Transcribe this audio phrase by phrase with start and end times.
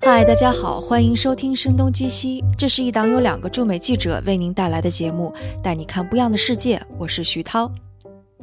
[0.00, 6.80] 嗨，大家好，欢迎收听《声东击西》，这是一档由两个驻美记者为您带来的节目，带你看不一样的世界。
[6.96, 7.68] 我是徐涛，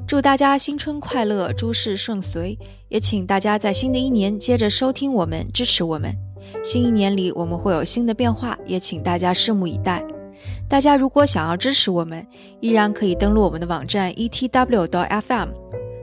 [0.06, 2.60] 祝大家新春快乐，诸事顺遂。
[2.90, 6.14] 也请大家在新的一年接着收听我们，支持我们。
[6.64, 10.04] 新一年里我们会有新的变化，也请大家拭目以待。
[10.70, 12.26] 大家如果想要支持我们，
[12.60, 15.48] 依然可以登录我们的网站 etw.fm，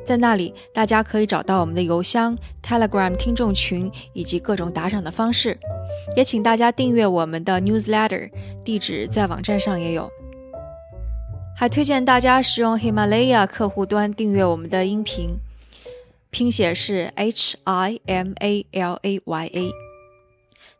[0.05, 5.58] 在那里大家可以找到我们的邮箱、Telegram 听众群以及各种打赏的方式。
[6.17, 8.30] 也请大家订阅我们的 newsletter，
[8.64, 10.11] 地址在网站上也有。
[11.57, 15.36] 还推荐大家使用 Himalaya 客户端订阅我们的音频，
[16.30, 19.83] 拼写是 H I M A L A Y A。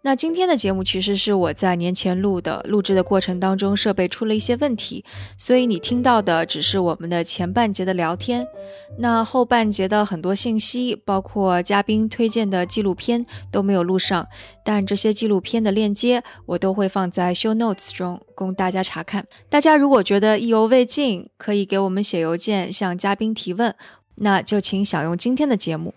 [0.07, 5.03] 那今天的节目其实是我在年前录的，录制的过程当中设备出了一些问题，
[5.39, 8.47] 所以你听到的只是我们的前半节的聊天，
[8.99, 14.29] 那后半节的很多信息，包括嘉宾推荐的纪录片都没有录上，
[14.63, 19.27] 但这些纪录片的链接我都会放在 show notes 中供大家查看。
[19.49, 23.75] 大家如果觉得意犹未尽，可以给我们写邮件向嘉宾提问，
[24.17, 25.95] 那就请享用今天的节目。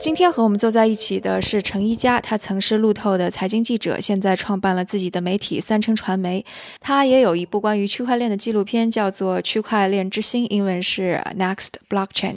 [0.00, 6.44] 今天和我们坐在一起的是陈一佳，他曾是路透的财经记者，现在创办了自己的媒体三称传媒。
[6.80, 12.36] 他也有一部关于区块链的纪录片，叫做《区块链之星》，英文是 Next Blockchain，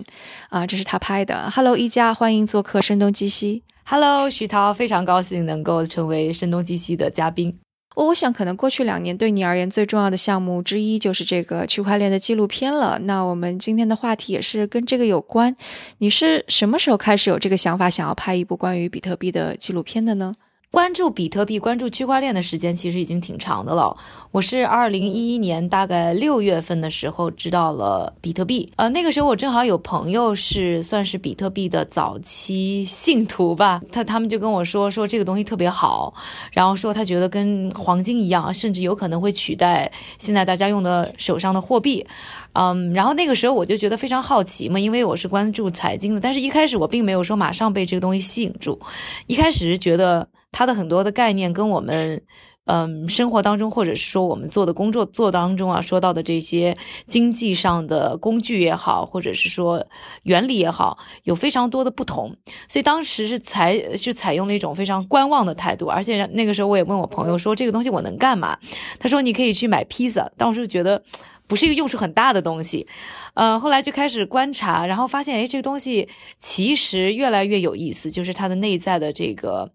[0.49, 1.51] 啊，这是他拍的。
[1.51, 3.61] Hello，一佳，欢迎做客声东击西。
[3.83, 7.60] Hello，徐涛，非常高兴能够成为声东击西的嘉宾。
[7.95, 12.97] 我我想，可能过去两年对你而言最重要的项目之一就是这个区块链的纪录片了。
[12.99, 15.55] 那我们今天的话题也是跟这个有关。
[15.97, 20.33] 你是什么时候开始有这个想法，想要拍一部关于比特币的纪录片的呢？
[20.71, 23.97] 关注比特币、关注区块链的时间其实已经挺长的了。
[24.31, 36.13] 我是二零一一年大概六月份的时候知道了比特币，呃，那个时候我正好有朋友是算是比特币的早期信徒吧，他他们就跟我说说这个东西特别好，
[36.53, 42.07] 然后说他觉得跟黄金一样，甚至有可能会取代现在大家用的手上的货币，
[42.53, 48.79] 嗯，然后那个时候我就觉得非常好奇嘛，因为我是关注财经的，但是一开始我并没有说马上被这个东西吸引住，
[49.27, 50.29] 一开始觉得。
[50.51, 52.21] 它的很多的概念跟我们，
[52.65, 59.85] 嗯，生活当中或者是说我们做的工作做当中啊，说到的这些经济上的工具也好，或者是说
[60.23, 62.35] 原理也好，有非常多的不同。
[62.69, 68.57] 所以当时是采是采用了一种非常观望的态度，而且那个时候我也问我朋友说这个东西我能干嘛？
[68.99, 70.29] 他说你可以去买披萨。
[70.37, 71.03] 当时觉得
[71.47, 72.87] 不是一个用处很大的东西，
[73.33, 76.07] 呃，后来就开始观察，然后发现哎，这个东西
[76.37, 79.71] 其实越来越有意思，就是它的内在的这个。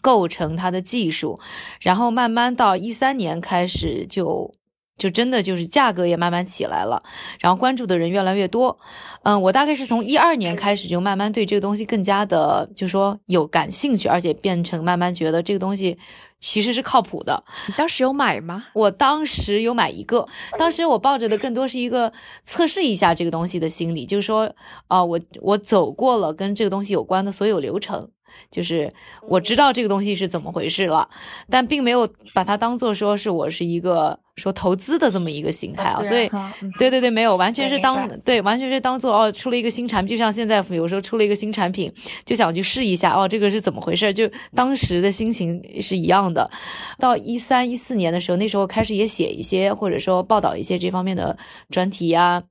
[0.00, 1.38] 构成它的技术，
[1.80, 4.54] 然后慢慢到一三年开始就
[4.96, 7.02] 就真的就是价格也慢慢起来了，
[7.38, 8.78] 然后关注的人越来越多。
[9.22, 15.96] 嗯，我大概是从一二年开始就慢慢对这个东西更加的就说有感兴趣，而且变成慢慢觉得这个东西
[16.40, 17.44] 其实是靠谱的。
[17.68, 18.64] 你当时有买吗？
[18.72, 20.26] 我当时有买一个，
[20.58, 24.52] 当时我抱着的更多是一个测试一下这个东西的心理，就是说
[24.88, 28.10] 啊，我我走过了跟这个东西有关的所有流程。
[28.50, 28.92] 就是
[29.28, 31.08] 我知道这个东西是怎么回事了，
[31.50, 36.30] 但并没有把它当做说是我是一个说投资的这么一个形态啊，所以
[36.78, 41.92] 对对对，没有完全是当对完全是当做哦出了一个新产品，就像现在有时候出了一个新产品，
[42.24, 46.50] 就想去试一下哦这个是怎么回事，就当时的心情是一样的。
[46.98, 51.36] 到一三一四年的时候，那时候开始也写一些或者说报道一些这方面的
[51.70, 52.42] 专题呀。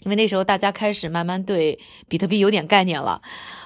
[0.00, 1.76] 因为那时候大家开始慢慢对
[2.08, 3.20] 比特币有点概念了，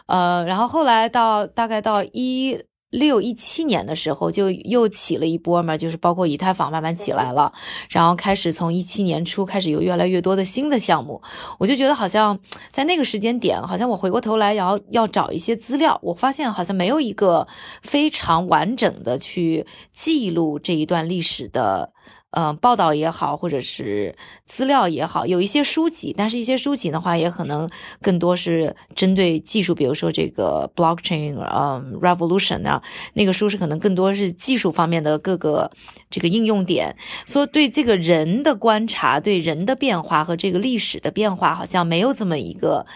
[0.07, 2.59] 呃，然后后来到大概到一
[2.91, 7.51] 六一七年的时候，就又起了一波嘛，就是包括以太坊慢慢起来了，
[7.89, 11.23] 然后开始从一七年初开始有越来越多的新的项目，
[11.59, 12.39] 我就觉得好像
[12.71, 17.49] 在那个时间点，好像我回过头来要要找一些资料，我发现好像没有一个
[17.81, 21.93] 非常完整的去记录这一段历史的。
[22.32, 24.16] 嗯，报道也好，或者是
[24.47, 27.68] 资料也好，有一些书籍，但是一些书籍的话，也可能
[28.01, 32.83] 更多是针对技术，比如说这个 blockchain，嗯，revolution 啊，
[33.15, 35.71] 那个书是可能更多是技术方面的各个
[36.10, 36.97] 这个应用点，
[37.27, 42.86] 说对这个人的观察，对人的变化和这个历史的变化，好像没有这么一个。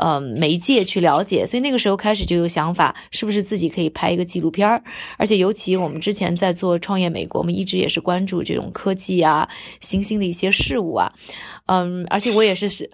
[0.00, 4.82] 呃，媒介去了解，所以那个时候开始就有想法，是不是自己可以拍一个纪录片儿？
[5.18, 9.46] 而且尤其我们之前在做创业美国，我们一直也是关注这种科技啊、
[9.80, 11.12] 新兴的一些事物啊，
[11.66, 12.90] 嗯，而且我也是是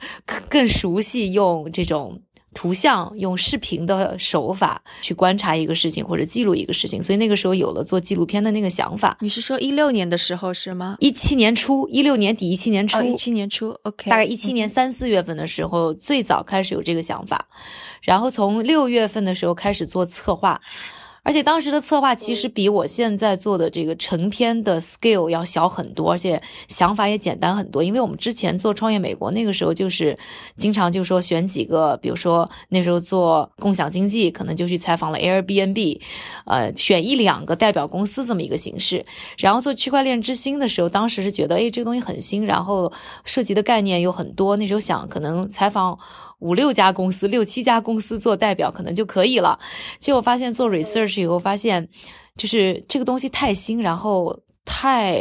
[0.48, 2.20] 更熟悉用这种。
[2.56, 9.14] 图像、用视频的手法去观察一个事情或者记录一个事情，所以那个时候有了做纪录片的那个想法。
[9.20, 10.96] 你是说一六年的时候是吗？
[10.98, 17.46] 一七年初，一六年底，一七年初，一七年初，OK，大概一七年三四月份的时候，最早开始有这个想法，
[18.00, 20.58] 然后从六月份的时候开始做策划。
[21.26, 27.82] 而且当时的策划其实比我现在做的这个成片的 scale 要小很多，而且想法也简单很多。
[27.82, 30.16] 因为我们之前做创业美国那个时候，就是
[30.56, 36.00] 经常就说选几个，比如说那时候做共享经济，可能就去采访了 Airbnb，
[36.44, 39.04] 呃，选一两个代表公司这么一个形式。
[39.36, 42.92] 然后做区块链之星的时候，当时是觉得，哎，这个东西很新，然后
[43.24, 44.56] 涉及的概念有很多。
[44.56, 45.98] 那时候想可能采访。
[46.38, 49.58] 五六家公司、六七家公司做代表可能就可以了。
[49.98, 51.88] 结果发现做 research 以后，发现
[52.36, 55.16] 就是这个东西太新，然后太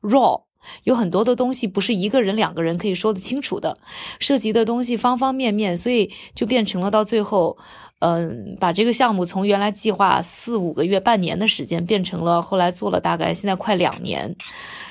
[0.00, 0.40] raw，
[0.84, 3.76] 有很多的东西不是一个人、两个人可以说得清楚的，
[4.20, 7.58] 涉及的东西方方面面，所以就变成了到最后，
[7.98, 14.36] 嗯，把这个项目从原来计划四五个月、半年的时间，变成了后来做了大概现在快两年，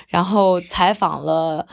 [0.07, 1.65] 然后采访了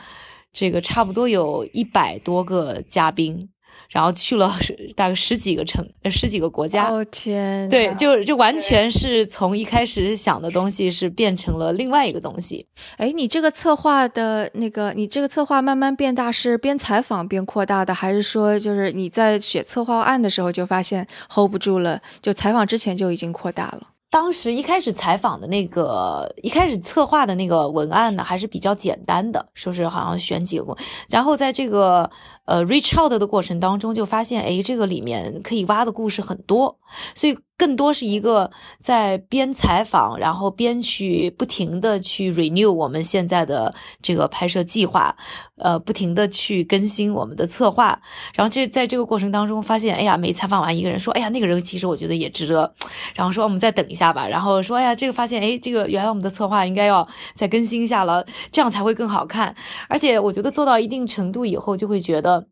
[0.53, 3.49] 这个差不多有一百多个嘉宾。
[3.91, 4.57] 然后去了
[4.95, 6.87] 大概十几个城，十几个国家。
[6.87, 7.67] 哦天！
[7.67, 12.65] 对，就就完全是从一开始想的东西是变成了另外一个东西。
[12.97, 23.89] 哎，你这个策划的那个，你这个策划慢慢变大是边采访边扩大的，还是说就是你在写策划案的时候就发现 hold 不住了，就采访之前就已经扩大了？
[24.11, 30.77] 当时一开始采访的那个，一开始策划的那个文案呢，还是比较简单的，说是好像选几个，
[31.09, 32.11] 然后在这个
[32.45, 36.77] 呃 reach out 的过程当中，就发现，哎，这个里面可以挖的故事很多，
[37.15, 37.35] 所以。
[37.61, 38.49] 更多是一个
[38.79, 45.15] 在边采访，然后边去不停的去 renew 我们现在的这个拍摄计划，
[45.57, 48.01] 呃，不停的去更新我们的策划。
[48.33, 52.73] 然后这在这个过程当中发现，哎呀，每采访完一个人说，哎呀，那个人其实我觉得也值得。
[53.13, 54.27] 然后说我们再等一下吧。
[54.27, 59.55] 然后说，哎呀，这个发现，哎，这个原来我们的策划应该要再更新一下了，这样才会更好看。
[59.87, 62.47] 而且我觉得做到一定程度以后，就会觉得，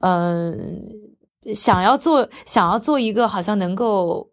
[0.00, 1.12] 嗯。
[1.54, 4.30] 想要做，想要做一个好像能够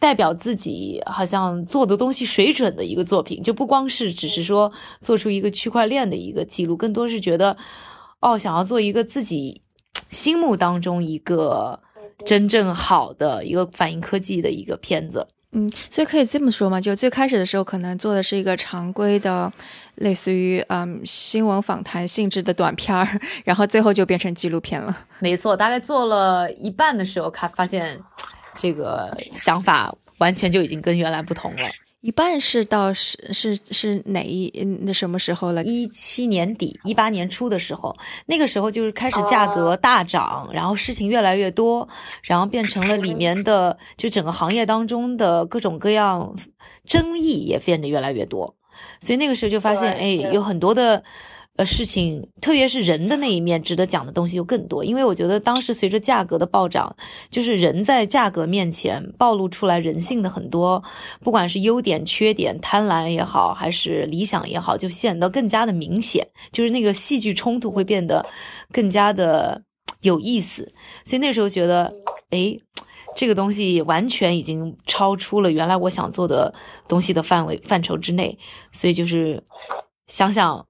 [0.00, 7.56] 代表自己，好像做的东西水准的一个作品，就不光是只是说做出一个区块链的一个记录，更多是觉得，
[8.20, 9.62] 哦，想要做一个自己
[10.08, 11.78] 心目当中一个
[12.24, 15.28] 真正好的一个反映科技的一个片子。
[15.54, 19.52] 嗯，所以可以这么说嘛，就最开始的时候可能做的是一个常规的，
[19.96, 24.96] 类似于嗯新闻访谈性质的短片儿， 然后最后就变成纪录片了。
[25.20, 28.00] 没错，大概做了一半的时候，看发现
[28.54, 31.68] 这个想法完全就已经跟原来不同了。
[32.00, 34.50] 一半是到是是是哪一
[34.80, 35.62] 那什么时候了？
[35.62, 37.96] 一七年底，一八年初的时候，
[38.26, 41.88] 那个时候就是开始价格大涨，然后事情越来越多，
[42.24, 46.34] 然后变成了里面的就整个行业当中的各种各样
[46.84, 48.56] 争议也变得越来越多，
[49.00, 51.02] 所以那个时候就发现，哎，有很多的。
[51.56, 54.82] 呃，事情特别是人的那一面，值得讲的东西就更多。
[54.82, 56.96] 因为我觉得当时随着价格的暴涨，
[57.28, 60.82] 就是人在价格面前暴露出来人性的很多，
[61.20, 66.26] 不管是优点、缺点、贪婪也好，还是理想也好，就显得更加的明显。
[66.52, 68.24] 就是那个戏剧冲突会变得
[68.72, 69.60] 更加的
[70.00, 70.72] 有意思。
[71.04, 71.92] 所以那时候觉得，
[72.30, 72.56] 哎，
[73.14, 76.54] 这个东西完全已经超出了原来我想做的
[76.88, 78.38] 东西的范围范畴之内。
[78.72, 79.42] 所以就是
[80.06, 80.66] 想想。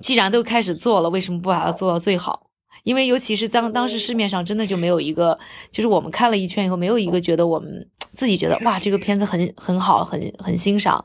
[0.00, 2.46] 既然都开始做了，为什么不把它做到最好？
[2.84, 5.36] 因为尤其是当当时市面上真的就没有一个，
[5.72, 11.04] 就是我们看了一圈以后，没有一个觉得我们自己觉得哇，这个片子很很好，很很欣赏，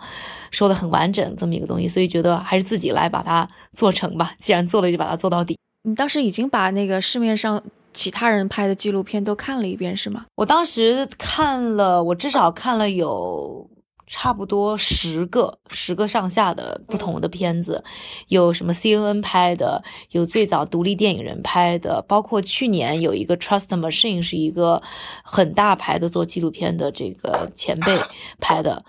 [0.51, 4.36] 说的很完整这么一个东西，所以觉得还是自己来把它做成吧。
[4.38, 5.58] 既然做了，就把它做到底。
[5.82, 7.60] 你当时已经把那个市面上
[7.94, 10.26] 其他人拍的纪录片都看了一遍是吗？
[10.36, 13.70] 我当时看了，我至少看了有。
[14.06, 17.82] 差不多十个、十个上下的不同的片子，
[18.28, 19.82] 有什么 CNN 拍的，
[20.12, 24.84] 有最早独立电影人拍的，包括去年有一个 Trust Machine 是一个
[25.24, 27.98] 很大牌的做纪录片的这个前辈
[28.40, 28.84] 拍的，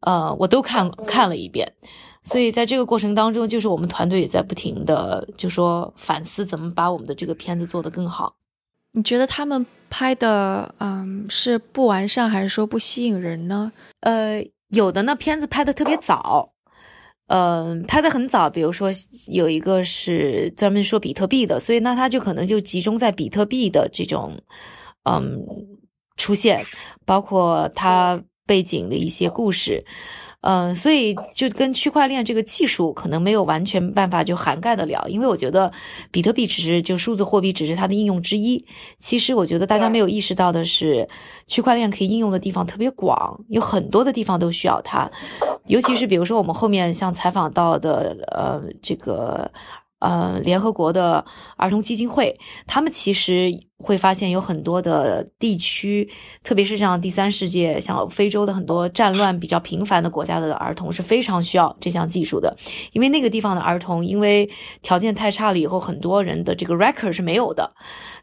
[0.00, 1.72] 呃，我都看看了一遍。
[2.22, 8.34] 所以在这个过程当中，就是我们团队也在不停的就说反思怎么把我们的这个片子做得更好。
[8.98, 13.72] 你觉得他们拍的，嗯，是不完善，还是说不吸引人呢？
[14.00, 14.44] 呃。
[14.72, 16.52] 有的呢，片子拍的特别早，
[17.28, 18.50] 嗯，拍的很早。
[18.50, 18.90] 比如说
[19.28, 24.38] 有一个是专门说比特币的，所以那他就可能就集中在比特币的这种，
[25.04, 25.42] 嗯，
[26.18, 26.62] 出现，
[27.06, 29.82] 包括他背景的一些故事，
[30.40, 35.72] 嗯，所以就跟区块链这个技术可能没有完全办法就涵盖得了，因为我觉得
[36.12, 38.64] 比特币只是就数字货币只是它的应用之一。
[38.98, 41.08] 其实我觉得大家没有意识到的是，
[41.48, 45.10] 区块链可以应用的地方特别广，有很多的地方都需要它。
[45.66, 49.50] 尤其是比如说我们后面像采访到的呃这个。
[50.00, 51.24] 呃，联合国的
[51.56, 56.08] 儿童基金会，他们其实会发现有很多的地区，
[56.42, 62.56] 特别是像第三世界、像非洲的很多战乱比较频繁的国家的儿童是非常需要这项技术的，
[62.92, 64.48] 因为那个地方的儿童因为
[64.82, 67.74] 条件太差了，以后很多人的这个 record 是没有的，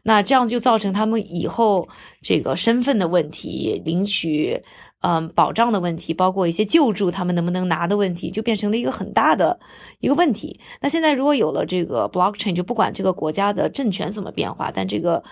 [0.02, 1.88] 那这样就造成他们以后
[2.22, 4.62] 这个身份的问题，领取。
[5.00, 9.58] 嗯，保障的问题，包括一些救助，他们能不能拿的问题，就变成了一个很大的
[10.00, 10.58] 一个问题。
[10.80, 15.22] 那现在如果有了这个 blockchain，就不管这个国家的政权怎么变化，但这个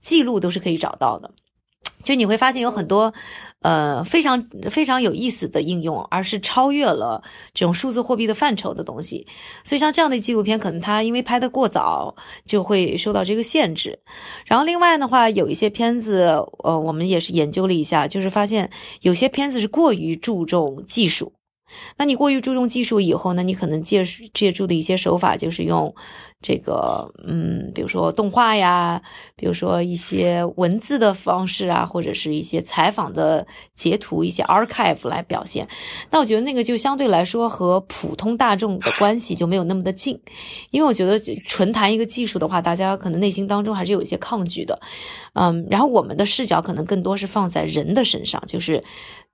[0.00, 1.30] 记录都是可以找到的。
[2.02, 3.12] 就你会发现有很多，
[3.60, 7.22] 呃，非常非常有意思的应用，而是超越了
[7.54, 9.26] 这种数字货币的范畴的东西。
[9.64, 13.98] 所以像这样的纪录片，可能它因为拍的过早，就会受到这个限制。
[14.46, 16.24] 然后另外的话，有一些片子，
[16.64, 21.32] 呃，我们也是研究了一下，就是发现有些片子是过于注重技术。
[21.96, 23.42] 那你过于注重技术以后呢？
[23.42, 25.94] 你可能借借助的一些手法就是用
[26.40, 29.02] 这个，嗯，比如说动画呀，
[29.36, 35.66] 比如说一些文字的方式啊，或者是一些采访的截图、一些 archive 来表现。
[36.10, 40.20] 那我觉得那个就相对来说和普通大众的关系就没有那么的近，
[40.70, 44.80] 因为我觉得纯谈一个技术的话，大家可能内心当中还是有一些抗拒的，
[45.34, 48.82] 嗯，然后我们的视角可能更多是放在人的身上，就是。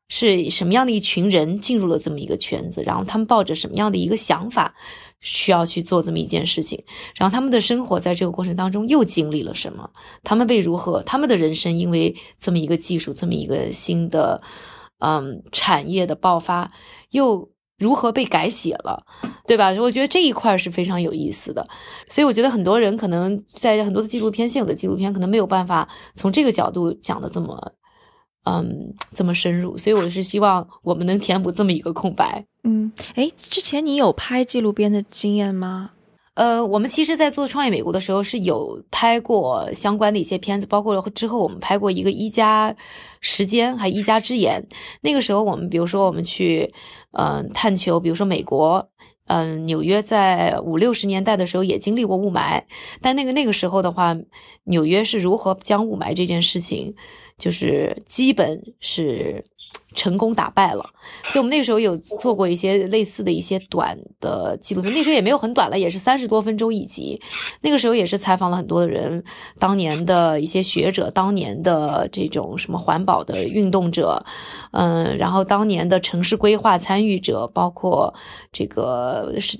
[0.08, 4.74] 是什么样的一群人进入了这么一个圈子，然后他们抱着什么样的一个想法，
[5.20, 6.82] 需要去做这么一件事情，
[7.14, 9.90] 然后他们的生活在这个过程当中又经历了什么？
[10.24, 11.02] 他们被如何？
[11.02, 14.40] 他们的人生因为这么一个技术，这么一个新的，
[15.00, 16.72] 嗯，产业的爆发，
[17.10, 19.04] 又如何被改写了？
[19.46, 19.70] 对吧？
[19.78, 21.68] 我觉得这一块是非常有意思的，
[22.08, 27.74] 所以我觉得很多人可能在很多的纪录片，现有的纪录片可能没有办法从这个角度讲的这么。
[28.48, 32.46] 嗯，这么深入，所以我是希望我们能填补这么一个空白。
[32.64, 35.90] 嗯，哎，之前你有拍纪录片的经验吗？
[36.32, 42.74] 呃，我们其实，在做创业美国的时候，是有拍过相关的一些片子，包括之后我们拍过一个一家
[43.20, 44.64] 时间，还一家之言。
[45.02, 46.72] 那个时候，我们比如说我们去
[47.10, 48.88] 嗯探求，比如说美国，
[49.26, 52.62] 嗯纽约在五六十年代的时候也经历过雾霾，
[53.02, 54.16] 但那个那个时候的话，
[54.62, 56.94] 纽约是如何将雾霾这件事情。
[57.38, 59.42] 就是基本是
[59.94, 60.92] 成功打败了，
[61.28, 67.20] 所以我们那个时候有做过一些类似的一些短的纪录片，那时候也没有很短了，也是三十多分钟一集。
[67.60, 69.22] 那个时候也是采访了很多的人，
[69.58, 74.24] 当年的一些学者，当年的这种什么环保的运动者，
[74.72, 78.14] 嗯，然后当年的城市规划参与者，包括
[78.52, 79.58] 这个市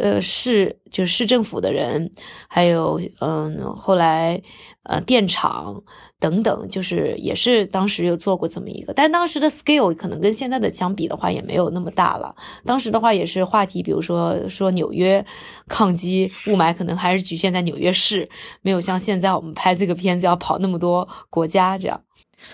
[0.00, 2.10] 呃市就是市政府的人，
[2.48, 4.40] 还有嗯后来
[4.84, 5.82] 呃电厂。
[6.18, 12.34] 等等，就是也是当时有做过这么一个，但当时的 scale 可能跟现在的相比的话也没有那么大了。
[12.64, 15.24] 当时的话也是话题，比如说说纽约
[15.68, 18.28] 抗击雾霾，可能还是局限在纽约市，
[18.62, 22.00] 没有像现在我们拍这个片子要跑那么多国家这样。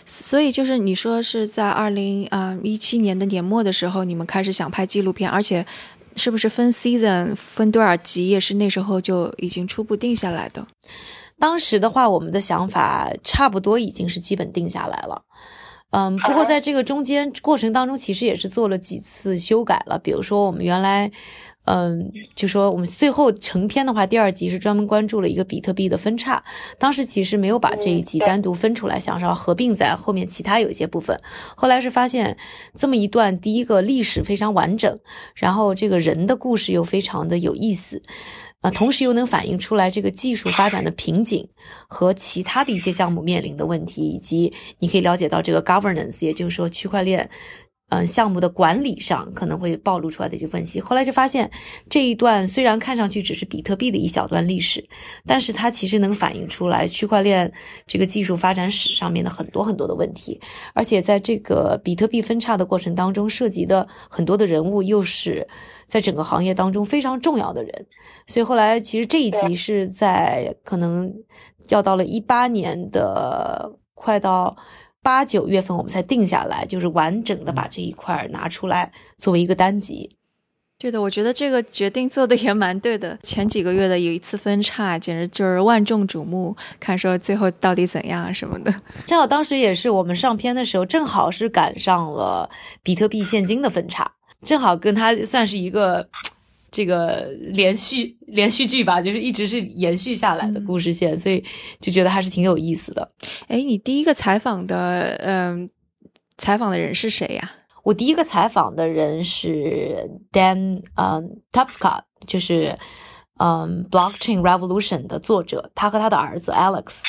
[0.04, 5.66] 所以就是你说是在二零啊一七年的年末的时候，你们开始想拍纪录片，而且
[6.14, 10.64] 是不是分 season 分多少集也是那时候就已经初步定下来的。
[11.38, 15.22] 当时的话，我们的想法差不多已经是基本定下来了，
[15.92, 19.98] 嗯，不过在这个中间过程当中，其实也是做了几次修改了。
[19.98, 21.10] 比如说，我们原来，
[21.66, 26.42] 嗯，就说我们最后成片的话，第二集是专门关注了一个比特币的分叉。
[26.78, 31.20] 当时其实没有把这一集单独分出来，想要合并在后面其他有一些部分。
[31.54, 32.38] 后来是发现
[32.74, 34.98] 这么一段，第一个历史非常完整，
[35.34, 38.02] 然后这个人的故事又非常的有意思。
[38.62, 41.46] 啊，同时又能反映出来这个技术发展的瓶颈
[41.88, 47.28] 和其他的一些项目面临的问题，以及你可以了解到这个 governance，也就是说区块链。
[47.92, 51.50] 嗯，项目的管理上可能会暴露出来的一些分析，后来就发现
[51.90, 54.82] 这一段虽然看上去只是比特币的一小段历史，
[55.26, 57.52] 但是它其实能反映出来区块链
[57.86, 60.40] 这个技术发展史上面的很多很多的问题，
[60.72, 65.46] 而且在这个比特币分叉的过程当中，涉及的很多的人物又是
[65.86, 67.86] 在整个行业当中非常重要的人，
[68.26, 71.12] 所以后来其实这一集是在可能
[71.68, 74.56] 要到了一八年的快到。
[75.02, 80.16] 八九月份我们才定下来，就是完整的把这一块拿出来作为一个单集。
[80.78, 83.16] 对的，我觉得这个决定做的也蛮对的。
[83.22, 88.74] 前几个月的有一次分叉，简直就是万众瞩目，看说最后到底怎样什么的。
[89.06, 92.50] 正好当时也是我们上片的时候，正好是赶上了
[92.82, 94.10] 比特币现金的分叉，
[94.42, 96.08] 正好跟它算是一个
[96.72, 101.44] 这个连续连续剧吧，就是一直是延续下来的故事线，所以
[101.80, 103.12] 就觉得还是挺有意思的。
[103.46, 105.70] 哎，你第一个采访的，嗯，
[106.38, 107.50] 采访的人是谁呀？
[107.84, 112.78] 我第一个采访的人是 Dan，嗯，Topscott，就是
[113.38, 117.02] 嗯，Blockchain Revolution 的作者，他和他的儿子 Alex。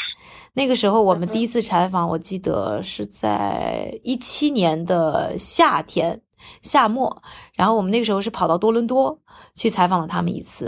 [0.56, 6.20] 那个时候我们第一次采访，我记得是在一七年的夏天
[6.62, 7.22] 夏末，
[7.56, 9.20] 然后我们那个时候是跑到多伦多
[9.56, 10.66] 去采访了他们一次，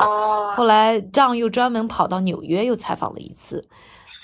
[0.56, 3.68] 后来这样又专门跑到纽约又采访了一次。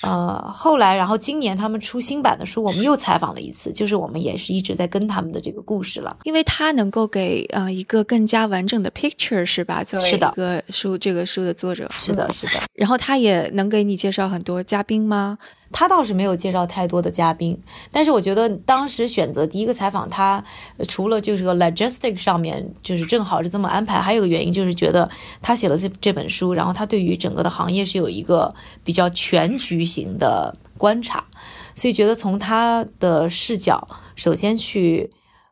[0.03, 9.83] 呃，后来，然后今年他们出新版的书，我们又采访了一次，就是我们也是一直在跟他们的这个故事了，因为他能够给呃一个更加完整的 picture，是吧？
[9.83, 12.53] 作为一个书这个书的作者，是的，是的。
[12.73, 15.37] 然后他也能给你介绍很多嘉宾吗？
[15.71, 17.57] 他倒是没有介绍太多的嘉宾，
[17.91, 20.43] 但是我觉得当时选择第一个采访他，
[20.87, 25.09] 除了就是个 logistic 上面就是正好是这么安排，还有个原因就是觉得
[25.41, 31.23] 他写了这这本书，然后他对于整个的行业是有一个比较全局型的观察，
[31.75, 35.09] 所以觉得从他的视角，首先去。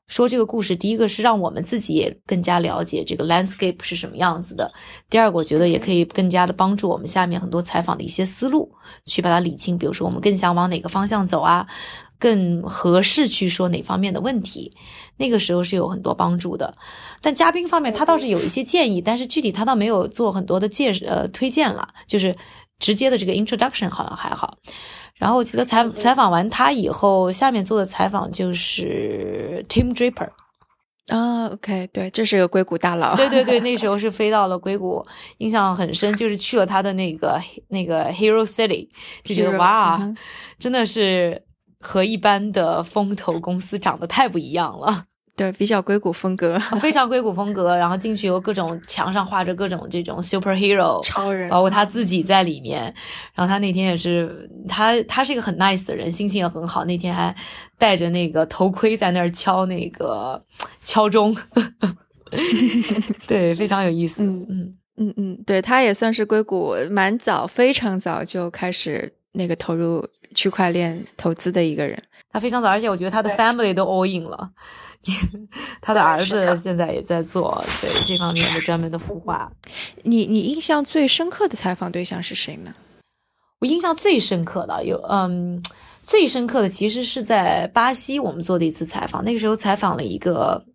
[0.09, 4.69] 说这个故事，第一个是让我们自己也更加了解这个 landscape 是什么样子的。
[5.09, 8.69] 第二个，我觉得也可以更加的帮助我们下面很多采访的一些思路，
[9.05, 9.77] 去把它理清。
[9.77, 11.67] 比如说，我们更想往哪个方向走啊，
[12.17, 14.73] 更合适去说哪方面的问题，
[15.17, 16.75] 那个时候是有很多帮助的。
[17.21, 22.35] 但嘉宾方面，他倒是有一些建议，但是具体他倒没有做很多的介呃推荐了，就是
[22.79, 24.57] 直接的这个 introduction 好像还好。
[25.19, 30.29] 然后我记得采采访完他以后，下面做的采访就是 Tim Draper
[31.09, 35.05] 啊，OK，对，这是个硅谷大佬，对对对， 那时候是飞到了硅谷，
[35.39, 38.87] 印象很深， 就是去了他的那个那个 Hero City，
[39.23, 39.99] 就觉得哇，
[40.57, 41.43] 真的是
[41.79, 45.03] 和一般的风投公司长得太不一样了。
[45.39, 47.73] 对，比较硅谷风格，非常硅谷风格。
[47.77, 52.93] 然后进去有各种墙上画着各种这种 superhero 超人，包括他自己在里面。
[53.33, 56.83] 然后他那天也是，他他是一个很 nice 的人，心情也很好。
[56.83, 57.33] 那天还
[57.77, 60.43] 戴着那个头盔在那儿敲那个
[60.83, 61.33] 敲钟，
[63.25, 64.21] 对，非常有意思。
[64.21, 70.05] 嗯嗯嗯嗯，对他也算是硅谷蛮早，非常早就开始那个投入
[70.35, 71.97] 区块链投资的一个人。
[72.29, 74.49] 他非常早，而且我觉得他的 family 都 all in 了。
[75.81, 79.51] 他的儿子 现在也在做对这方面的专门的孵化。
[80.03, 82.73] 你你印象最深刻的采访对象是谁呢？
[83.59, 85.61] 我印象最深刻的有，嗯，
[86.03, 89.23] 最深刻的其实是在巴西我们做的一次采访。
[89.23, 90.65] 那个时候采访了一个，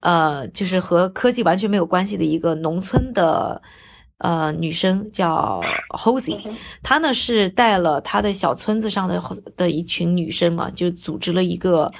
[0.00, 3.62] 呃，就是和科技完全没有关系的一个农村的
[4.18, 6.38] 呃女生，叫 Hosey。
[6.82, 9.22] 她呢是带了她的小村子上的
[9.56, 11.92] 的一群女生嘛，就组织了一个。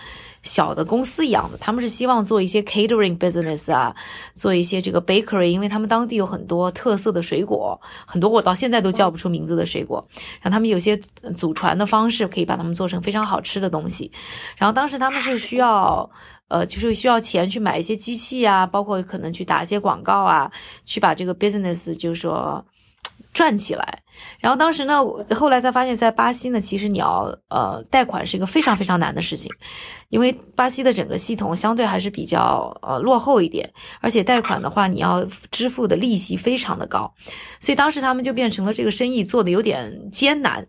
[0.48, 3.94] 小的公司一样的，他们是希望做一些 catering business 啊，
[4.34, 10.02] 做一些这个 bakery，因为他们当地有很多特色的水果，很多我到现在都叫不出名字的水果，
[10.40, 10.96] 然后他们有些
[11.36, 14.10] 祖传的方式可以把它们做成非常好吃的东西。
[14.56, 16.10] 然后当时他们是需要，
[16.48, 20.50] 呃，就是需要钱去买一些机器啊，包括可能去打一些广告啊，
[20.86, 22.64] 去把这个 business 就是说。
[23.38, 24.02] 赚起来，
[24.40, 29.48] 然后当时呢，我后来才发现，在巴西呢，其实你要呃贷款是一个非常非常难的事情，
[30.08, 37.14] 因为巴西的整个系统相对还是比较呃落后一点，而且贷款的话，你要支付的利息非常的高，
[37.60, 40.66] 所以当时他们就变成了这个生意做的有点艰难。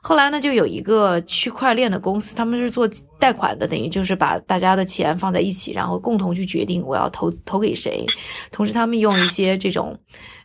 [0.00, 8.06] 后来呢，就有一个区块链的公司，他们是做贷款的，等于就是把大家的钱放在一起，然后共同去决定我要投投给谁，
[8.52, 9.98] 同时他们用一些这种。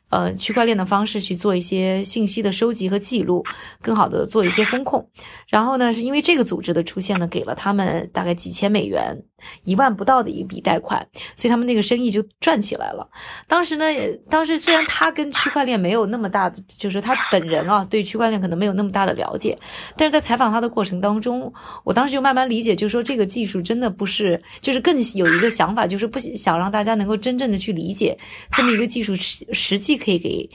[0.10, 3.44] 呃，区块链的方式去做一些信息的收集和记录，
[3.82, 5.08] 更好的做一些风控。
[5.48, 9.16] 然后呢，是因为这个组织的出现呢，给了他们大概几千美元，
[9.64, 13.08] 一万不到的一笔贷款，所以他们那个生意就赚起来了。
[13.48, 13.86] 当时呢，
[14.30, 19.56] 当时虽然他跟区块链没有那么大的，就是他本人啊，对区块链可能没有那么大的了解，
[19.96, 28.18] 但是在采访他的过程当中，我当时就慢慢理解，就是说这个技术真的不是，就是更有一个想法，就是不想让大家能够真正的去理解
[28.50, 29.99] 这么一个技术实实际。
[30.00, 30.50] 可以给，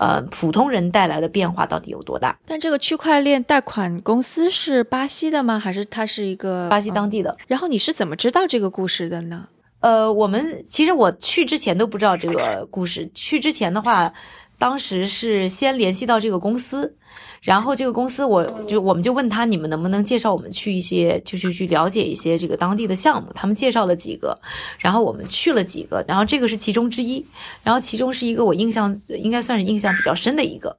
[0.00, 2.36] 呃，普通人带来的变化到底有多大？
[2.46, 5.58] 但这个区块链贷款公司是巴西的吗？
[5.58, 7.36] 还是它是一个巴西当地的？
[7.46, 9.46] 然后你是怎么知道这个故事的呢？
[9.80, 13.08] 呃，我们其实我去之前都不知道这个故事。
[13.14, 14.12] 去之前的话，
[14.58, 16.96] 当时是先联系到这个公司，
[17.42, 23.30] 然后这个公司我就我们就问他，你们能不能介绍我们去一些，就是去了解一些这个当地的项目。
[23.34, 24.40] 他们介绍了几个，
[24.78, 27.24] 然后我们去了几个，然后这个是其中之一，
[27.62, 30.78] 然后其中是一个我印象应该算是印象比较深的一个，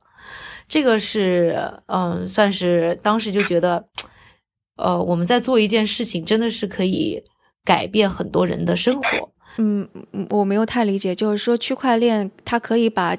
[0.67, 3.85] 这个是嗯，算是当时就觉得，
[4.77, 7.23] 呃，我们在做一件事情，真的是可以
[7.63, 9.03] 改变很多人的生活。
[9.59, 9.87] 嗯，
[10.31, 13.15] 我没有太理解，就是说区块链它可以把。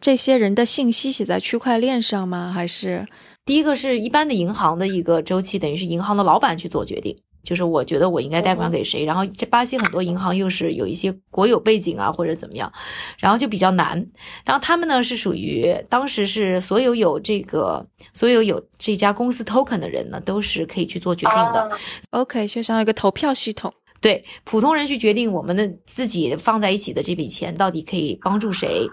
[0.00, 2.52] 这些人的信息写在区块链上吗？
[2.54, 3.06] 还是
[3.44, 9.04] 第一个是一般的银行的一个周期，等于是银行的老板去做决定，就是我觉得我应该贷款给谁。
[9.04, 12.72] 然后这巴西很多银行又是有一些国有背景啊，或者怎么样，
[13.18, 14.04] 然后就比较难。
[14.44, 21.70] 然后他们呢是属于当时是所有有这个所有有这家公司 token 的人呢，都是可以去做决定的。
[22.10, 28.88] OK，就像一个投票系统，对普通人去决定我们的自己放在一起的这笔钱到底可以帮助谁。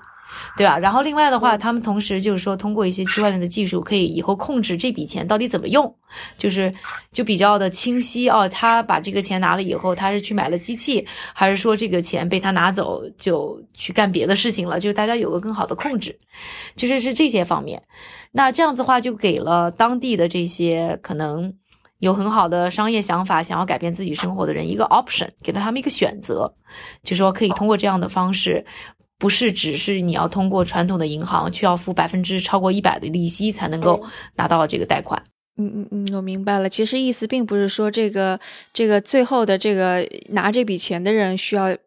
[0.58, 0.78] 对吧？
[0.78, 5.96] 然后另外的话，他们同时就是说，通过一些区块链的技术，可以以后控制这笔钱到底怎么用，
[6.38, 6.74] 就是
[7.12, 8.48] 就比较的清晰哦。
[8.50, 14.80] 他把这个钱拿了以后，他是去买了机器，还是说这个钱被他拿走就去干别的事情了？
[14.80, 16.18] 就是大家有个更好的控制，
[16.76, 17.82] 就是是这些方面。
[18.32, 21.54] 那这样子的话，就给了当地的这些可能
[22.00, 26.54] 有很好的商业想法、想要改变自己生活的人一个 option，给了他们一个选择，
[27.04, 28.66] 就说可以通过这样的方式。
[29.20, 34.04] 不是只是你要通过传统的银行，需要付百分之超过一百的利息才能够
[34.36, 35.22] 拿到这个贷款。
[35.56, 36.68] 嗯嗯嗯，我明白了。
[36.68, 38.40] 其实意思并不是说这个
[38.74, 41.78] 这个最后的这个拿这笔钱的人需要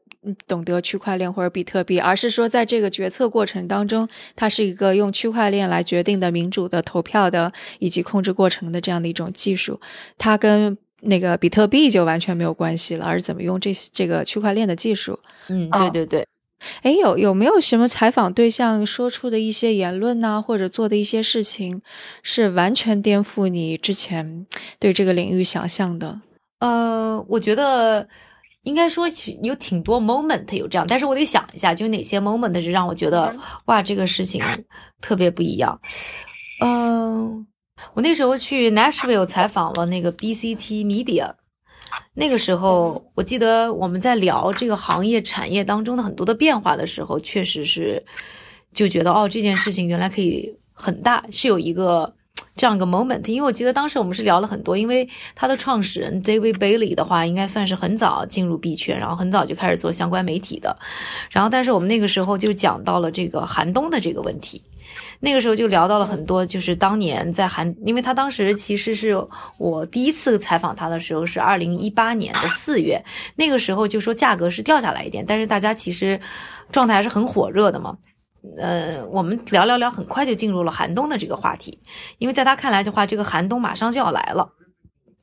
[0.46, 9.80] 懂得区块链或者比特币，而是说在这个决策过程当中，它是一个用区块链来决定的民主的投票的以及控制过程的这样的一种技术。
[10.16, 15.18] 它跟那个比特币就完全没有关系了，而是怎么用这这个区块链的技术。
[15.48, 16.24] 嗯，对对对。
[16.82, 21.82] 哎，有有没有什么采访对象说出的一些言论呢，或者做的一些事情，
[22.22, 24.46] 是完全颠覆你之前
[24.78, 26.20] 对这个领域想象的？
[26.60, 28.08] 呃，我觉得
[28.62, 29.06] 应该说
[29.42, 34.42] 有挺多 moment 有这样，但是我得想一下，就哪些 moment 是让我觉得哇，这个事情
[35.00, 35.78] 特别不一样。
[36.64, 37.46] 嗯，
[37.92, 41.34] 我那时候去 Nashville 采访了那个 BCT Media。
[42.14, 48.04] 那个时候，我记得我们在聊这个行业产业当中的很多的变化的时候，确实是
[48.72, 52.14] 就觉得哦，这件事情原来可以很大，是有一个
[52.56, 53.26] 这样一个 moment。
[53.28, 60.76] 因为我记得当时我们是聊了很多，因为他的创始人 David Bailey 的话，应该算是很早进入币圈，然后很早就开始做相关媒体的。
[61.30, 64.62] 然后，但是我们那个时候就讲到了这个寒冬的这个问题。
[65.20, 69.16] 那个时候就聊到了很多，就是当年在韩，因为他当时其实是
[69.58, 73.02] 我第一次采访他的时候是二零一八年的四月，
[73.36, 76.20] 那个时候就说价格是掉下来一点，但是大家其实
[76.70, 77.96] 状态还是很火热的嘛。
[78.58, 81.80] 呃，我们聊聊聊，很快就进入了寒冬的这个话题，
[82.18, 84.52] 因为在他看来的话，这个寒冬马上就要来了。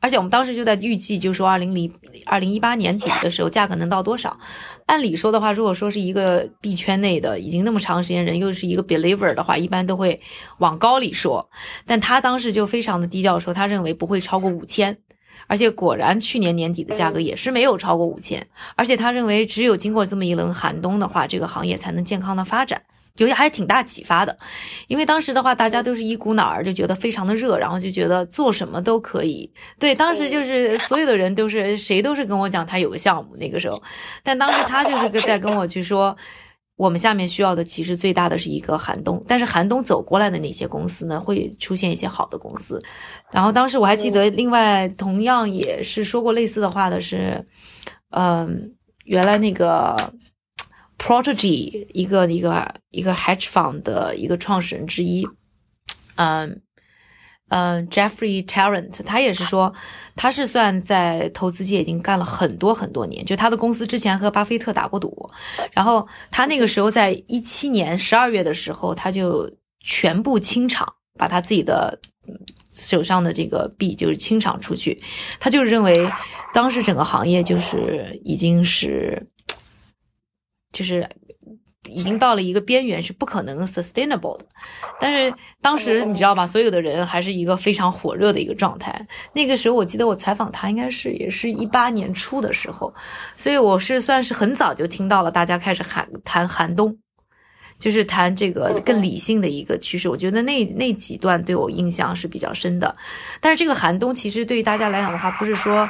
[0.03, 1.89] 而且我们当时就在预计，就是说二零零
[2.25, 4.37] 二零一八年底的时候，价格能到多少？
[4.85, 10.19] 按理说的话，如果说是一个币圈内的已经那么长时间人，又是一个 believer 的话，一般都会
[10.57, 11.49] 往高里说。
[11.87, 14.97] 但他当时就非常的低调，说他认为不会超过五千。
[15.47, 18.45] 而且果然去年年底的价格也是没有超过五千。
[18.75, 22.81] 而且他认为，只有经过这么一轮寒冬的话，这个行业才能健康的发展。
[23.17, 24.36] 有些还挺大启发的，
[24.88, 29.47] 因为当时的话，大家都是一股脑儿就觉得非常的热，然后就觉得做什么都可以。
[29.78, 33.80] 对，当时就是所有的人都是谁都是跟我讲他有个项目那个时候，
[34.23, 36.17] 但当时他就是在跟我去说，
[36.76, 42.82] 我们下面需要的其实最大的是一个寒冬，但是寒冬走过来的那些公司呢，会出现一些好的公司。
[43.32, 47.45] 然后当时我还记得，另外同样也是说过类似的话的是，
[48.10, 48.73] 嗯，
[49.06, 49.95] 原来那个。
[50.97, 55.27] Prodigy 一个一个一个 hedge fund 的一个创始人之一，
[56.15, 56.62] 嗯
[57.49, 59.73] 嗯，Jeffrey Tarrant，他也是说，
[60.15, 65.29] 他是算在投资界已经干了很多很多年，就他的公司之前和巴菲特打过赌，
[65.73, 69.51] 然后他那个时候在一七年十二月的时候，他就
[69.82, 70.88] 全部清场，
[71.19, 71.99] 把他自己的
[72.71, 75.03] 手上的这个币就是清场出去，
[75.39, 76.10] 他就认为
[76.53, 79.27] 当时整个行业就是已经是。
[80.73, 81.07] 就是
[81.88, 84.45] 已经到了一个边缘，是不可能 sustainable 的。
[84.99, 89.05] 但是当时你知道吧，所有的人还是一个非常火热的一个状态。
[89.33, 92.93] 那个时候我记得我采访他，应该是也是一八年初的时候，
[93.38, 96.97] 所以我是算是很早就听到了大家开始喊谈寒冬，
[97.77, 100.09] 就是谈这个更理性的一个趋势。
[100.09, 102.95] 我觉得那那几段对我印象是比较深的。
[103.41, 105.88] 但是这个寒冬其实对于大家来讲的话，不是说。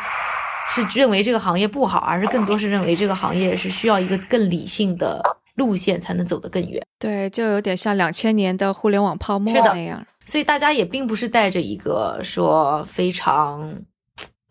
[0.68, 5.22] 是认为这个行业不好，而是更多是认为这个行业是需要一个更理性的
[5.56, 6.82] 路线才能走得更远。
[7.00, 10.06] 对，就有点像两千年的互联网泡沫那样。
[10.26, 13.76] 所以大家也并不是带着一个说非常。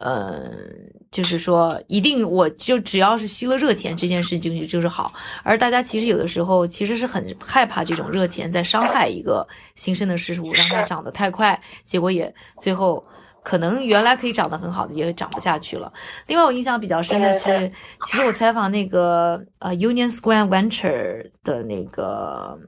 [0.05, 0.51] 呃，
[1.13, 5.13] 就是说，一定我就只要是吸了热钱，这件事情就是好。
[5.45, 9.47] 而大家其实有的时候其实是很害怕这种热钱在伤害一个
[9.77, 13.01] 新生的事物，让它长得太快，结果也最后
[13.43, 15.93] 可能原来可以长得很好的也长不下去了。
[16.27, 17.71] 另外，我印象比较深的是，
[18.07, 22.59] 其实我采访那个呃 Union Square Venture 的那个，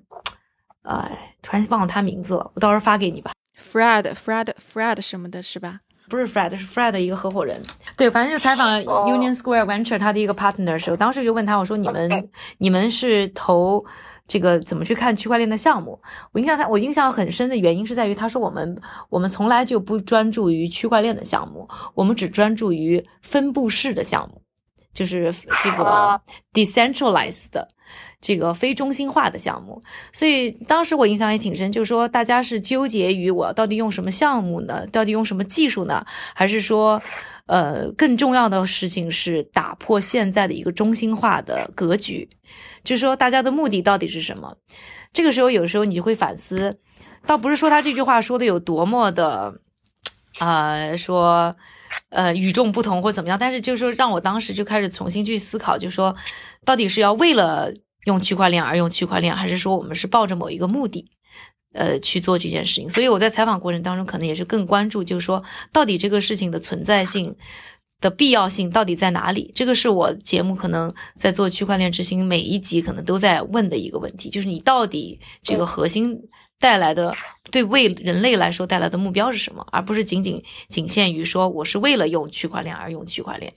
[0.82, 3.32] 哎，突然忘了他名字了，我到时候发给你吧。
[3.56, 5.80] Fred，Fred，Fred 什么的是吧？
[6.14, 7.60] 不是 Fred，是 Fred 的一个合伙人。
[7.96, 13.84] 对，反正就采访 Union Square Venture 他的一个 partner 的时候，当时就问他，我说你们你们是投
[14.28, 16.00] 这个怎么去看区块链的项目？
[16.32, 24.40] 我印象他我印象很深的原因是在于他说我们我们从来就不专注于区块链的项目，我们只专注于分布式的项目，
[24.92, 26.20] 就是这个
[26.52, 27.66] decentralized 的。
[28.24, 34.86] 这个非中心化的项目，所以当时我印象也挺深，就是说大家是纠结于我到底用什么项目呢？
[34.86, 36.02] 到底用什么技术呢？
[36.34, 37.02] 还是说，
[37.44, 42.26] 呃，更重要的事情是打破现在的一个中心化的格局，
[42.82, 44.56] 就是说大家的目的到底是什么？
[45.12, 46.78] 这个时候有时候你就会反思，
[47.26, 49.54] 倒不是说他这句话说的有多么的，
[50.38, 51.54] 啊，说，
[52.08, 56.16] 呃，与众不同或怎么样，但是就是说让我当时就开始重新去思考，就是说
[56.64, 57.70] 到底是要为了。
[58.04, 61.06] 用区块链而用区块链，还是说我们是抱着某一个目的，
[61.72, 62.90] 呃去做这件事情？
[62.90, 67.36] 所以我在采访过程当中，可能也是更关注，就是说到底这个事情的存在性
[68.00, 69.50] 的必要性到底在哪里？
[69.54, 76.28] 这个是我节目可能在做区块链执行每一集可能都在问的一个问题，就是你到底这个核心
[76.60, 77.14] 带来的
[77.50, 83.54] 对为人类来说带来的目标是什么，而不是仅仅仅限于说我是为了用区块链而用区块链。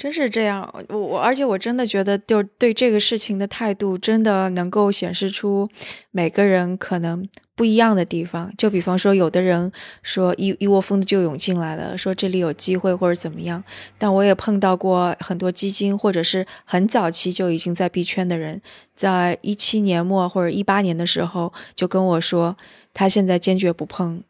[0.00, 5.68] 真是这样，我我而且我真的觉得，就对这个事情的态度，真的能够显示出
[6.10, 8.50] 每个人可能不一样的地方。
[8.56, 9.70] 就比方说，有的人
[10.02, 13.62] 说一一窝蜂的就涌进来了，说这里有机会或者怎么样。
[13.98, 18.62] 但我也碰到过很多基金，或者是很早期就已经在币圈的人，
[18.94, 22.56] 在一七年末或者一八年的时候就跟我说，
[22.94, 24.22] 他现在坚决不碰。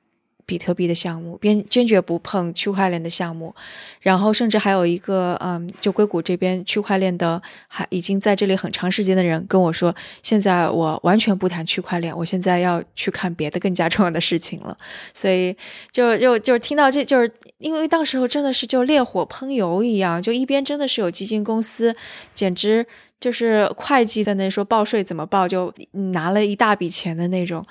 [0.50, 3.54] 比特币的项目，坚坚决不碰区块链的项目，
[4.00, 14.76] 然后甚至还有一个，嗯，就硅谷这边区块链的，还已经在这里很长时间的人跟我说，现在我完全不谈区块链，我现在要去看别的更加重要的事情了。
[15.14, 15.56] 所以
[15.92, 21.94] 就就就听到这就是因为当时候真的是就烈火烹油一样，就一边真的是有基金公司，
[22.34, 22.84] 简直
[23.20, 27.64] 就是会计在那说报税怎么报，就拿了一大笔钱的那种。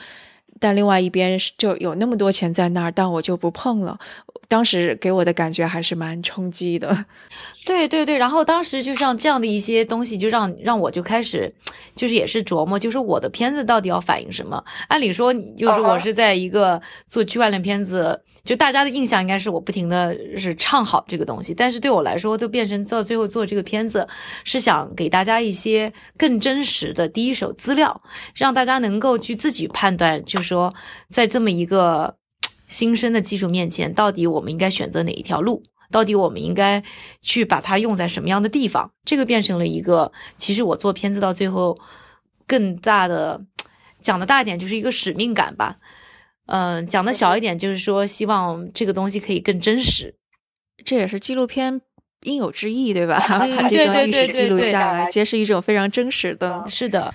[0.59, 3.97] 但另外一边就有那么多钱在那儿，但我就不碰了。
[4.49, 7.05] 当时给我的感觉还是蛮冲击的。
[7.65, 11.53] 对对对，然后当时就像这样的一些东西，就让让我就开始，
[11.95, 14.61] 就是也是琢磨，就是我的片子到底要反映什么？
[14.89, 18.21] 按理说，就是我是在一个做区块链片子。
[18.45, 24.07] 就大家的印象应该是我不停的是唱好这个东西，但是对我来说，都变成到最后做这个片子，
[24.43, 28.01] 是想给大家一些更真实的第一手资料，
[28.33, 30.73] 让大家能够去自己判断，就说
[31.09, 32.15] 在这么一个
[32.69, 36.81] 新生的技术面前，到底我们应该选择哪一条路，到底我们应该
[37.19, 41.77] 去把它用在什么样的地方，这个变成了一个，其实我做片子到最后
[42.47, 43.41] 更大的
[44.01, 45.77] 讲的大一点，就是一个使命感吧。
[46.45, 50.15] 嗯，讲的小一点，就是说希望这个东西可以更真实，
[50.85, 51.81] 这也是纪录片
[52.23, 53.19] 应有之意，对吧？
[53.27, 56.65] 把这段历史记录下来，揭示一种非常真实的。
[56.69, 57.13] 是的。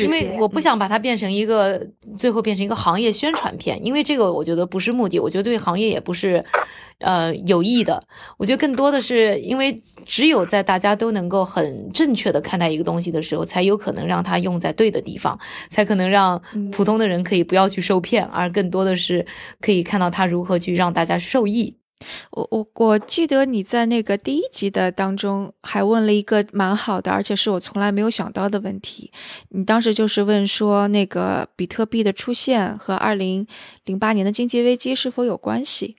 [0.00, 1.80] 因为我不想把它变成一个
[2.16, 6.44] 最后变成一个行业宣传片，因为这个我觉得不是目的，我觉得对行业也不是，
[7.00, 8.02] 呃有益的。
[8.38, 16.40] 我觉得更多的是因为只有在大家都能够很正确的看待一个东西的时候，才有可能让它用在对的地方，才可能让
[16.72, 19.26] 普通的人可以不要去受骗，而更多的是
[19.60, 21.76] 可以看到它如何去让大家受益。
[22.32, 29.10] 我我我记得你在那个第一集的当中还问了一个蛮好的，而且是我从来没有想到的问题。
[29.50, 33.46] 你当时就是问说，那个比特币的出现和二零
[33.84, 35.96] 零八年的经济危机是否有关系？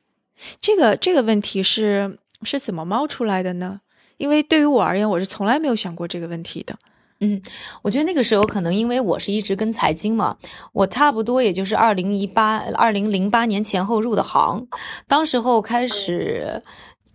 [0.59, 3.81] 这个这个问题是是怎么冒出来的呢？
[4.17, 6.77] 因为对于我而言，我是从来没有想过这个问题的。
[7.21, 7.41] 嗯，
[7.81, 10.35] 我觉得那个时候可能因为我是一直跟财经嘛，
[10.73, 14.67] 我差不多也就是二零一八、二零零八年前后入的行，
[15.07, 16.61] 当时候开始，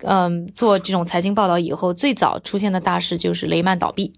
[0.02, 4.14] 嗯，做这种财经报道以后，最早出现的大事就是雷曼倒闭，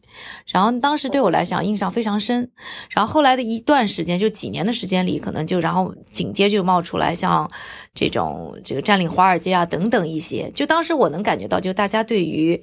[0.46, 2.48] 然后当时对我来讲印象非常深，
[2.90, 7.50] 然后后来的一段时间，就几年的时间里，可能就然后紧接就冒出来像
[7.92, 12.62] 这种这个占领华尔街啊等等一些，就当时我能感觉到，就大家对于。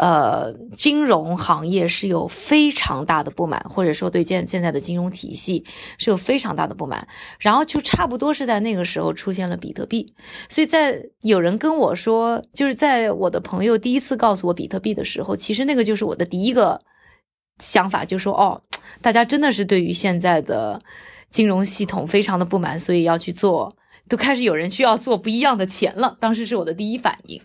[0.00, 5.62] 呃，金融行业是有非常大的不满，或者说对现现在的金融体系
[5.98, 7.06] 是有非常大的不满。
[7.38, 10.10] 然后就差不多是在那个时候出现了比特币。
[10.48, 16.80] 所以在有人跟我说，就是在我的朋友第一次告诉我比特币的时候，其实那个就是我的第一个
[17.58, 18.58] 想法，就说哦，
[19.02, 20.80] 大家真的是对于现在的
[21.28, 23.76] 金融系统非常的不满，所以要去做，
[24.08, 26.16] 都开始有人需要做不一样的钱了。
[26.18, 27.38] 当时是我的第一反应。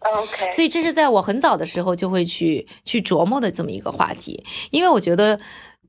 [0.00, 5.38] OK，所以这是在我很早的时候就会去去琢磨的这么一个话题，因为我觉得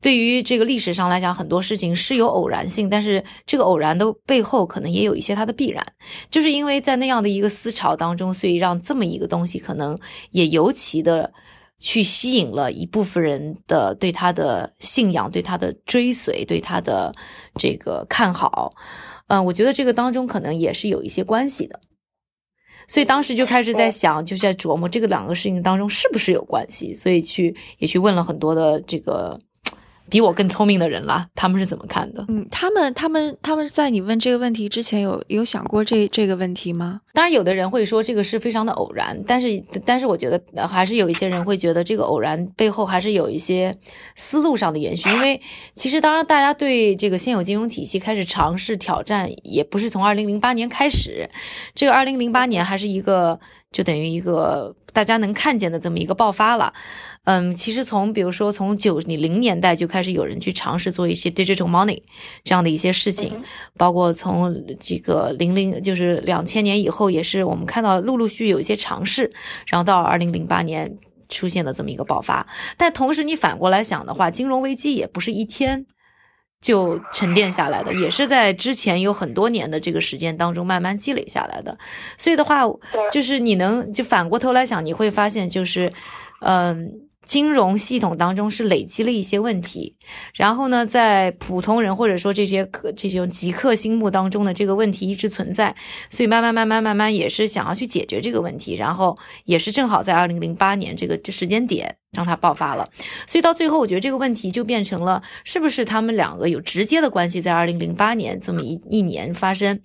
[0.01, 5.81] 对于这个历史上来讲，很多事情是有偶然性，但是这个偶然的背后可能也有一些它的必然，
[6.29, 9.97] 就是因为在那样的一个思潮当中，所以让这么一个东西可能
[10.31, 11.31] 也尤其的
[11.79, 17.15] 去吸引了一部分人的对他的信仰、对他的追随、对他的
[17.55, 18.73] 这个看好，
[19.27, 21.79] 嗯，我觉得这个当中可能也是有一些关系的。
[22.91, 29.39] 所以当时就开始在想，就在琢磨这个两个事情当中是不是有关系，所以去也去问了很多的这个。
[30.11, 32.23] 比我更聪明的人啦，他们是怎么看的？
[32.27, 36.99] 嗯，他们他们他们在你问这个问题之前，有有想过这这个问题吗？
[37.13, 43.75] 当然，有的人会说这个是非常的偶然，但是但是我觉得还是有一些人会觉得这个偶然背后还是有一些
[44.15, 45.09] 思路上的延续。
[45.09, 45.39] 因为
[45.73, 51.29] 其实当然大家对这个现有金融体系开始尝试挑战，也不是从二零零八年开始，
[51.73, 53.39] 这个二零零八年还是一个。
[53.71, 56.73] 就等于一个大家能看见的这么一个爆发了，
[57.23, 62.01] 嗯，其实从比如说从九零年代就开始有人去尝试做一些 digital money
[62.43, 63.41] 这样的一些事情，
[63.77, 69.31] 包括从这个零零就是两千年以后，也是我们看到陆陆续续有一些尝试，
[69.67, 70.97] 然后到二零零八年
[71.29, 72.47] 出现了这么一个爆发。
[72.77, 75.85] 但同时你反过来想的话，金融危机也不是一天。
[76.61, 81.77] 就沉淀下来的，也是在之前有很多年的这个时间当中慢慢积累下来的。
[82.17, 82.61] 所以的话，
[83.11, 85.91] 就是你能就反过头来想，你会发现就是，
[86.41, 87.09] 嗯。
[87.23, 89.95] 金融系统当中是累积了一些问题，
[90.33, 95.73] 然后呢，在普通人或者说这些客这种极客心目当中的这个问题一直存在，
[96.09, 102.89] 所以慢慢慢慢慢慢也是想要去解决这个问题，然后也是正好在二零零八年这个时间点让它爆发了，
[103.25, 109.79] 所以到最后我觉得这个问题就变成了是不是他们两个有直接的关系，在二零零八年这么一一年发生，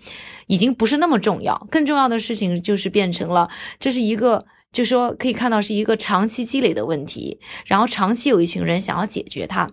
[0.46, 4.46] 已经不是那么重要，更重要的事情就是变成了这是一个。
[4.72, 9.70] 就说可以看到是一个长期积累的问题，然后长期有一群人想要解决它。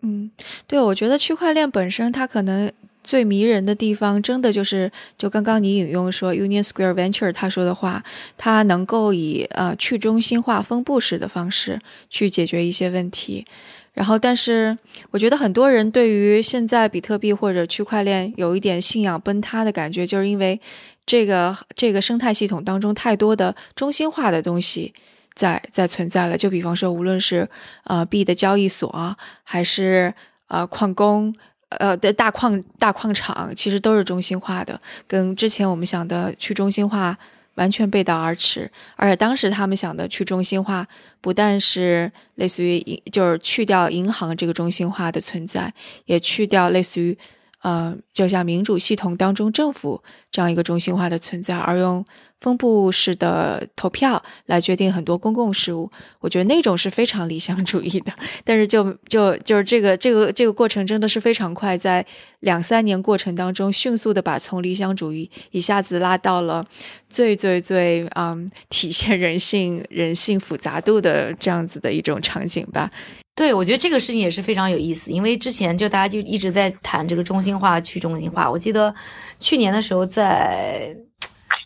[0.00, 0.30] 嗯，
[0.66, 2.72] 对，我觉得区块链本身它可能
[3.04, 8.02] 最迷人的地方，真的就是就刚刚你引用说 Union Square Venture 他说的话，
[8.36, 11.78] 他能够以呃去中心化分布式的方式
[12.10, 13.46] 去解决一些问题。
[13.92, 14.76] 然后，但是
[15.12, 20.60] 我觉得很多人对于现在比特币或者区块链有一点信仰崩塌的感觉，就是因为。
[21.06, 24.94] 这个这个生态系统当中太多的中心化的东西
[25.34, 27.46] 在在存在了，就比方说，无论是
[27.82, 30.14] 呃币的交易所，还是
[30.48, 31.34] 呃矿工，
[31.78, 37.16] 呃的大矿大矿场，其实都是中心化的，跟之前我们想的去中心化
[37.54, 38.70] 完全背道而驰。
[38.96, 40.86] 而且当时他们想的去中心化，
[41.20, 45.72] 不但是类似于就是去掉银行这个中心化的存在，
[46.06, 47.16] 也去掉类似于。
[47.64, 52.04] 呃，就像民主系统当中政府这样一个中心化的存在，而用
[52.38, 58.12] 分布式的投票来决定很多公共事务，我觉得那种是非常理想主义的。
[58.44, 62.04] 但是就就就是这个这个这个过程真的是非常快，在
[62.40, 66.62] 两三年过程当中，迅速的把从理想主义一下子拉到了
[67.08, 72.90] 最最最嗯体现人性人性复杂度的这样子的一种场景吧。
[73.34, 78.50] 对，我觉得这个事情也是非常有意思，因为之前就大家就一直在谈这个中心化、去中心化。
[78.50, 78.94] 我记得
[79.40, 80.96] 去年的时候，在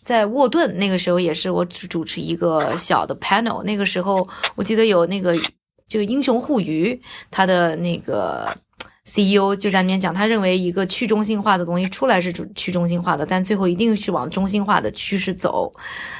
[0.01, 5.35] 在沃顿那个时候也是我主持一个小的 panel，那个时候我记得有那个
[5.87, 8.55] 就英雄互娱他的那个。
[9.09, 15.73] CEO 就在那边讲，他认为一个去中心化的东西出来是去中心化的，但最后一定是往中心化的趋势走。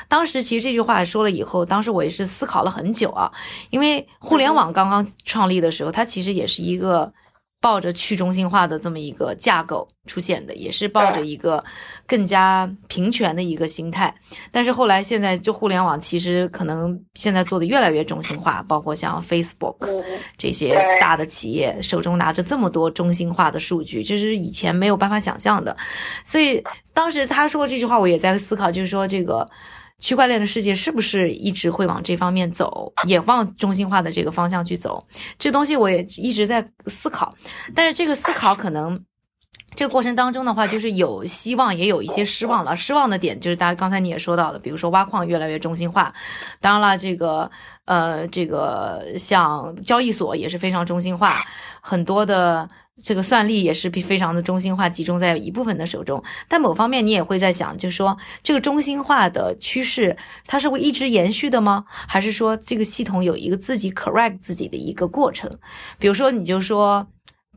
[0.08, 3.32] 当时其实这句话说了以后，当时我也是思考了很久啊，
[3.70, 7.14] 因为互联网刚刚创立的时候，它其实也是一个。
[7.62, 11.64] 抱着去中心化的这么一个架构出现的，也是抱着一个
[12.08, 14.14] 更加平权的一个心态。
[14.52, 20.04] 但是后来现在就互联网其实可能现在做的越来越中心化，包括像 Facebook
[20.38, 25.76] 这些大的企业手中拿着这么多中心化的数据，这是以前没有办法想象的。
[26.24, 29.50] 所以当时他说这句话，我也在思考，就是说这个。
[30.00, 35.06] 区块链的世界是不是一直会往这方面走，也往中心化的这个方向去走？
[35.38, 37.36] 这东西我也一直在思考，
[37.76, 39.00] 但是这个思考可能
[39.76, 42.76] 这个过程当中的话，就是有希望，也有一些失望了。
[42.76, 46.14] 失望的点就是大家刚才你也说到了，比如说挖矿越来越中心化，
[46.60, 47.50] 当然了，这个
[47.86, 51.46] 呃，这个像交易所也是非常中心化，
[51.82, 52.68] 很多的
[53.02, 56.22] 这个算力也是非常的中心化，集中在一部分的手中。
[56.50, 61.86] 但某方面你也会在想，就是说这个中心化的趋势，它是会一直延续的吗？
[61.88, 65.58] 还是说这个系统有一个自己 correct 自己的一个过程？
[65.98, 67.08] 比如说，你就说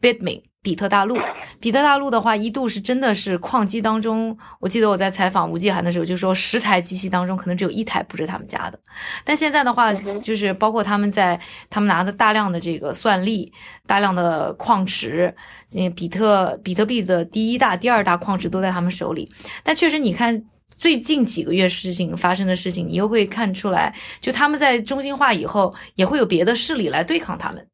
[0.02, 0.42] Bitmain。
[0.64, 1.18] 比特大陆，
[1.58, 8.78] 比特大陆的话，一度是真的是矿机当中，我记得我在采访吴继涵的时候，就说十台机器当中可能只有一台不是他们家的。
[9.24, 11.36] 但现在的话，就是包括他们在
[11.68, 13.52] 他们拿的大量的这个算力、
[13.88, 15.34] 大量的矿池，
[15.74, 19.28] 嗯，比特比特币的第一大、第二大矿池都在他们手里。
[19.64, 20.40] 但确实，你看
[20.76, 27.66] 最近几个月事情发生的事情，你又会看出来，就他们在中心化以后，也会有别的势力来对抗他们。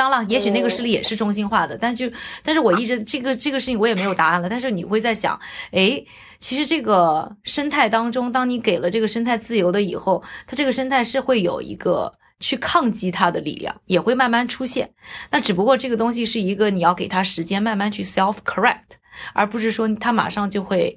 [0.00, 2.10] 当然，也许那个势力也是中心化的，但就，
[2.42, 4.48] 但是我一直这个这个事情我也没有答案了。
[4.48, 5.38] 但是你会在想，
[5.72, 6.02] 哎，
[6.38, 14.88] 其实这个生态当中，当你给了这个生态自由的以后，它这个生态是会有一个去抗击它的力量，也会慢慢出现。
[15.30, 18.96] 那只不过这个东西是一个你要给它时间慢慢去 self correct，
[19.34, 20.96] 而不是说它马上就会。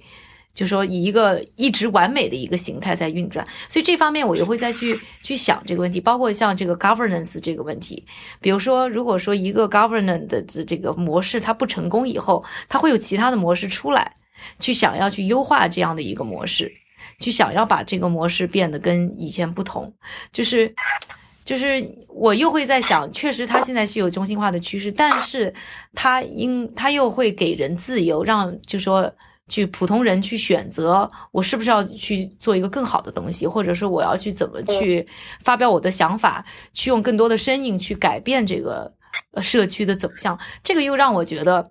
[0.54, 8.04] 就说以一个一直完美的一个形态在运转，所以这方面我又会再去去想这个问题，包括像这个 governance 这个问题，
[8.39, 14.14] 比如说如果说一个 governance 的这个模式它不成功以后，它会有其他的模式出来，
[14.60, 16.72] 去想要去优化这样的一个模式，
[17.20, 19.91] 去想要把这个模式变得跟以前不同，
[20.32, 20.72] 就是
[21.43, 25.51] 就是我又会在想，确实它现在是有中心化的趋势，但是
[25.95, 29.12] 它应它又会给人自由，让就说。
[29.54, 35.08] 去普通人去选择，我是不是要去做一个更好的东西，或者是我要去怎么去
[35.43, 36.43] 发表我的想法，
[36.74, 38.91] 去用更多的身影去改变这个
[39.43, 40.36] 社区的走向。
[40.64, 41.64] 这个又让我觉得，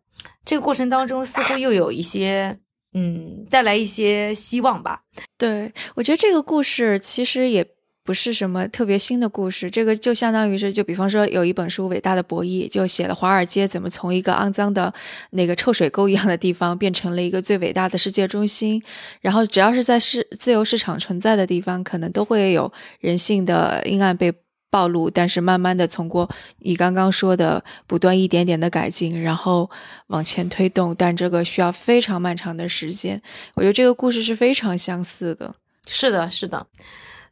[0.45, 2.57] 这个过程当中似乎又有一些，
[2.95, 5.01] 嗯，带来一些希望吧。
[5.37, 7.67] 对我觉得这个故事其实也。
[8.05, 14.93] 不是什么特别新的故事，这个就相当于是，就比方说有一本书《伟大的博弈》，就写了华尔街怎么从一个肮脏的
[15.31, 18.83] 那个臭水沟一样的地方，变成了一个最伟大的世界中心。
[19.21, 24.33] 然后只要是在市自由市场存在的地方，可能都会有人性的阴暗被
[24.69, 25.09] 暴露。
[25.09, 26.29] 但是慢慢的，通过
[26.59, 29.71] 你刚刚说的不断一点点的改进，然后
[30.09, 33.23] 往前推动，但这个需要非常漫长的时间。
[33.55, 35.55] 我觉得这个故事是非常相似的。
[35.87, 36.67] 是的，是的。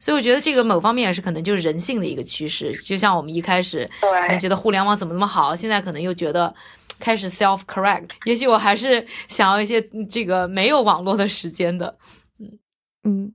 [0.01, 6.53] 所以我觉得这个某方面也是可能就是人性的一个趋势，就像我们一开始可能觉得互联网怎么那么好，现在可能又觉得
[6.98, 8.09] 开始 self correct。
[8.24, 11.94] 也许我还是想要一些这个没有网络的时间的。
[12.38, 12.59] 嗯
[13.05, 13.32] 嗯，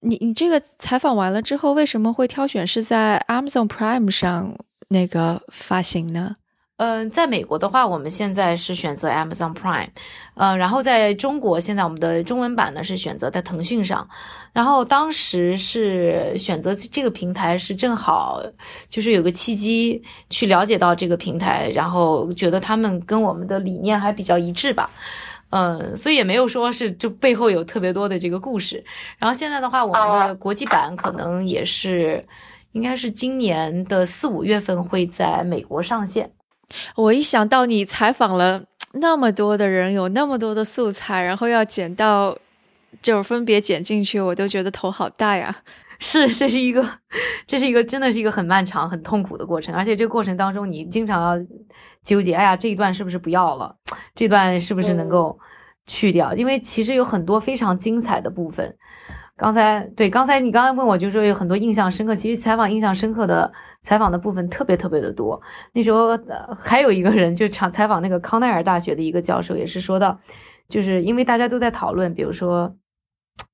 [0.00, 4.56] 你你这个采访完了之后，为什么会挑选是在 Amazon Prime 上
[4.88, 6.36] 那个发行呢？
[6.76, 9.90] 嗯，在美国的话，我们现在是选择 Amazon Prime，
[10.34, 14.08] 呃，然后在中国，现在我们的中文版呢是选择在腾讯上，
[14.52, 18.42] 然后当时是选择这个平台是正好
[18.88, 24.90] 就是有个契机去了解到这个平台，然后觉得他们跟我们的理念还比较一致吧，
[25.50, 28.82] 嗯，所以也没有说是就背后有特别多的这个故事，
[29.16, 32.26] 然后现在的话，我们的国际版可能也是
[32.72, 36.28] 应该是今年的四五月份会在美国上线。
[36.96, 38.62] 我一想到你采访了
[38.94, 42.36] 那么多的人，有那么多的素材，然后要剪到，
[43.02, 45.54] 就是分别剪进去，我都觉得头好大呀。
[46.00, 46.84] 是，这是一个，
[47.46, 49.74] 这是一个，真的是一个很漫长、很痛苦的过程。
[49.74, 51.46] 而且这个过程当中，你经常要
[52.02, 53.76] 纠结，哎呀，这一段是不是不要了？
[54.14, 55.38] 这段是不是能够
[55.86, 56.34] 去掉？
[56.34, 58.76] 因为其实有很多非常精彩的部分。
[59.36, 62.14] 刚才对，刚才你刚才问我，就说有很多印象深刻。
[62.14, 63.52] 其实采访印象深刻的
[63.84, 65.40] 采访的部分特别特别的多。
[65.72, 66.18] 那时候
[66.58, 70.18] 还有一个人就采采访那个康奈尔大学的一个教授，也是说到，
[70.68, 72.74] 就是因为大家都在讨论，比如说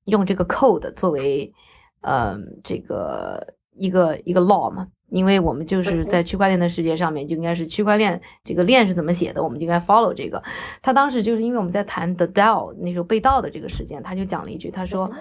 [0.05, 1.53] 用这个 code 作为，
[2.01, 10.41] 呃，这个一个一个 law 嘛，因为我们就是在区块链的世界上面，就应该是区块链这个链是怎么写的，我们就应该 follow 这个。
[10.81, 15.11] 他当时就是因为我们在谈 the DAO 那时候被盗的这个事件，他就讲了一句，他说。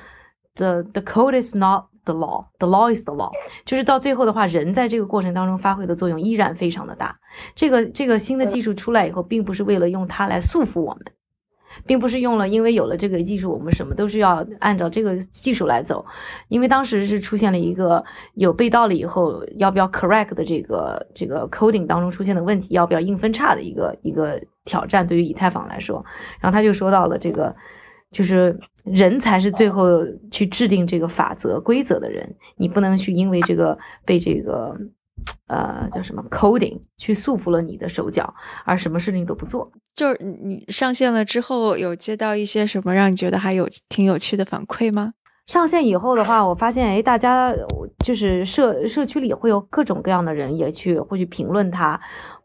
[0.56, 2.46] The the code is not the law.
[2.58, 3.30] The law is the law.
[3.64, 7.14] 就是到最后的话，人在这个过程当中发挥的作用依然非常的大。
[7.54, 11.04] 这个这个新的技术出来以后，并不是为了用它来束缚我们，
[11.86, 16.04] 并不是用了，因为有了这个技术，我们什么都是要按照这个技术来走。
[16.48, 18.04] 因为当时是出现了一个
[18.34, 26.04] 有被盗了以后要不要 correct 的这个这个 coding 当中出现的问题，要不要硬分叉的一个一个挑战，对于以太坊来说。
[26.40, 27.54] 然后他就说到了这个。
[28.10, 34.76] 就是人才是最后去制定这个法则规则的人，你不能去因为这个被这个
[35.46, 38.34] 呃，叫什么 coding 去束缚了你的手脚，
[38.64, 39.70] 而什么事情都不做。
[39.94, 45.12] 就是你上线了之后，有接到一些什么让你觉得还有挺有趣的反馈吗？
[45.46, 47.52] 上线以后的话，我发现，哎，大家
[48.04, 52.00] 就是社社区里会有各种各样的人也去会去评论它，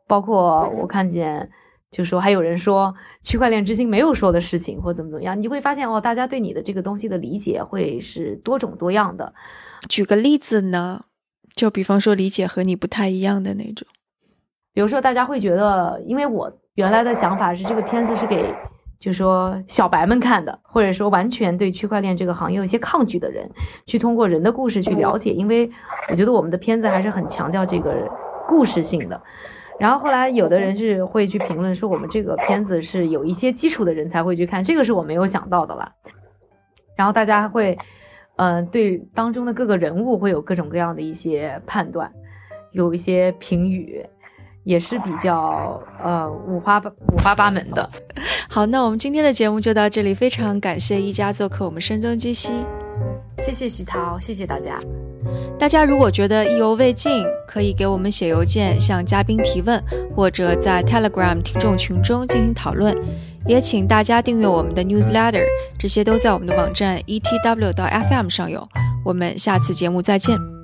[0.08, 1.48] 包括我看见，
[1.96, 2.94] 就说还有人说
[3.24, 9.34] 区块链之星没有说的事情或怎么怎么样，你会发现哦，大家对你的这个东西的理解会是多种多样的。
[9.88, 11.06] 举个例子呢？
[11.56, 13.88] 就比方说理解和你不太一样的那种，
[14.74, 18.54] 比如说大家会觉得，因为我原来的想法是这个片子是给，
[19.00, 23.50] 就是说小白们看的，或者说完全对区块链这个行业有一些抗拒的人，
[23.86, 25.72] 去通过人的故事去了解，因为
[26.12, 28.12] 我觉得我们的片子还是很强调这个
[28.46, 29.22] 故事性的。
[29.80, 35.92] 然后后来有的人是会去评论说，我们这个片子是有一些基础的人才会去看，这个是我没有想到的了。
[36.96, 37.78] 然后大家会。
[38.38, 42.12] 嗯，对当中的各个人物会有各种各样的一些判断，
[42.74, 44.06] 有一些评语，
[44.66, 47.90] 也是比较呃五花八五花八门的。
[48.52, 52.52] 好，那我们今天的节目就到这里，非常感谢一家做客我们声东击西，
[53.40, 54.80] 谢谢徐涛，谢谢大家。
[55.58, 59.82] 大家如果觉得意犹未尽，可以给我们写邮件向嘉宾提问，
[60.16, 62.96] 或者在 Telegram 听众群中进行讨论。
[63.48, 65.46] 也请大家订阅我们的 newsletter，
[65.78, 68.68] 这些都在我们的网站 etw.fm 上有。
[69.04, 70.55] 我们下次节目再见。